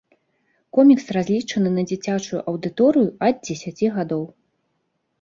Комікс 0.77 1.05
разлічаны 1.17 1.69
на 1.77 1.85
дзіцячую 1.93 2.39
аўдыторыю 2.55 3.07
ад 3.31 3.35
дзесяці 3.47 3.85
гадоў. 4.03 4.29